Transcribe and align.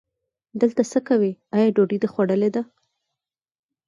دلته 0.61 0.81
څه 0.91 0.99
کوې، 1.07 1.31
آیا 1.55 1.67
ډوډۍ 1.75 1.97
دې 2.01 2.07
خوړلې 2.13 2.49
ده؟ 2.55 2.61